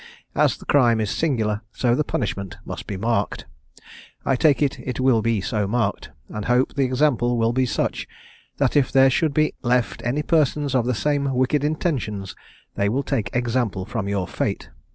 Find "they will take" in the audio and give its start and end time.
12.73-13.29